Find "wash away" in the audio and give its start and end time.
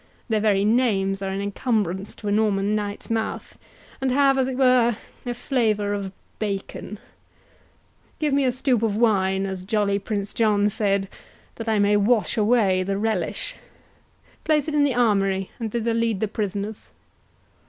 11.97-12.81